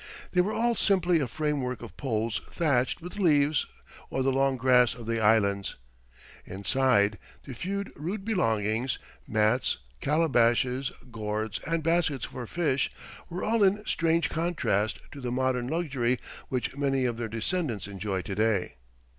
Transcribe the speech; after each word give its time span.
They 0.31 0.41
were 0.41 0.51
all 0.55 0.73
simply 0.73 1.19
a 1.19 1.27
framework 1.27 1.83
of 1.83 1.95
poles 1.95 2.41
thatched 2.49 3.03
with 3.03 3.17
leaves 3.19 3.67
or 4.09 4.23
the 4.23 4.31
long 4.31 4.57
grass 4.57 4.95
of 4.95 5.05
the 5.05 5.19
Islands. 5.19 5.75
Inside, 6.43 7.19
the 7.43 7.53
few 7.53 7.85
rude 7.95 8.25
belongings 8.25 8.97
mats, 9.27 9.77
calabashes, 10.01 10.91
gourds, 11.11 11.59
and 11.67 11.83
baskets 11.83 12.25
for 12.25 12.47
fish 12.47 12.91
were 13.29 13.43
all 13.43 13.61
in 13.61 13.85
strange 13.85 14.27
contrast 14.27 14.97
to 15.11 15.21
the 15.21 15.31
modern 15.31 15.67
luxury 15.67 16.17
which 16.49 16.75
many 16.75 17.05
of 17.05 17.17
their 17.17 17.27
descendants 17.29 17.85
enjoy 17.87 18.23
to 18.23 18.33
day. 18.33 18.77